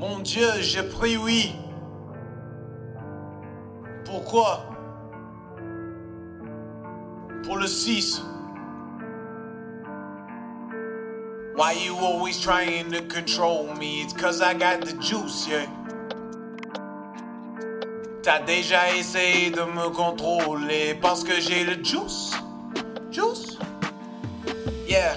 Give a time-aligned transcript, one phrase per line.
[0.00, 1.52] Mon Dieu, je prie oui.
[4.06, 4.64] Pourquoi?
[7.44, 8.22] Pour le 6.
[11.54, 14.00] Why you always trying to control me?
[14.00, 15.66] It's cause I got the juice, yeah.
[18.22, 22.32] T'as déjà essayé de me contrôler parce que j'ai le juice.
[23.10, 23.58] Juice?
[24.88, 25.14] Yeah.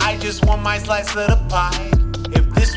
[0.00, 2.01] I just want my slice of the pie.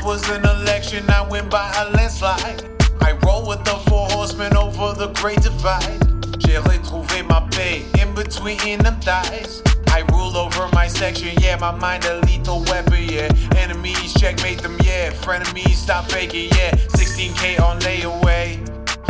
[0.05, 2.63] Was an election, I win by a landslide.
[3.01, 5.99] I roll with the four horsemen over the great divide.
[6.37, 9.63] J'ai retrouvé ma paix in between them thighs.
[9.87, 13.31] I rule over my section, yeah, my mind a lethal weapon, yeah.
[13.57, 15.09] Enemies, checkmate them, yeah.
[15.09, 16.69] Frenemies, stop faking, yeah.
[16.93, 18.61] 16k on layaway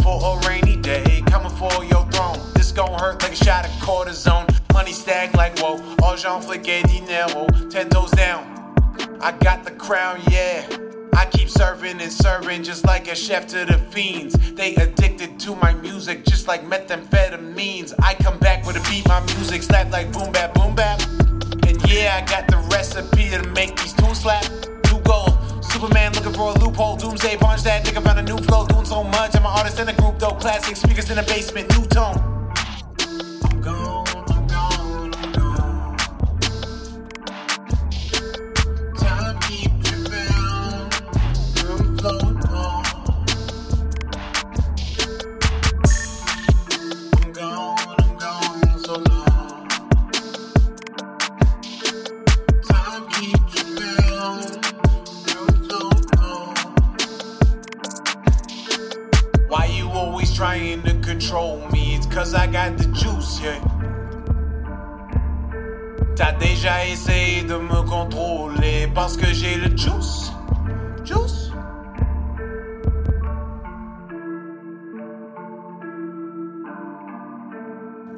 [0.01, 1.21] for a rainy day.
[1.27, 2.39] Coming for your throne.
[2.53, 4.47] This gon' hurt like a shot of cortisone.
[4.71, 5.75] Money stack like whoa.
[6.01, 7.47] Argent fliqué dinero.
[7.69, 8.45] Ten toes down.
[9.19, 10.84] I got the crown, yeah.
[11.85, 14.33] Serving and serving just like a chef to the fiends.
[14.53, 17.93] They addicted to my music just like methamphetamines.
[18.01, 20.99] I come back with a beat, my music slap like boom bap, boom bap.
[21.67, 24.49] And yeah, I got the recipe to make these tunes slap.
[24.91, 26.95] New goal, Superman looking for a loophole.
[26.95, 29.35] Doomsday punch that nigga found a new flow, doing so much.
[29.35, 30.31] I'm an artist in a group though.
[30.31, 32.17] Classic speakers in the basement, new tone.
[59.55, 61.95] Why you always trying to control me?
[61.95, 63.61] It's cause I got the juice, yeah.
[66.17, 70.33] T'as déjà essayé de me contrôler parce que j'ai le juice.
[71.05, 71.51] Juice.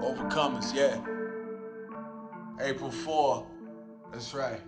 [0.02, 0.98] Overcomers, yeah.
[2.60, 3.46] April 4.
[4.12, 4.62] That's right.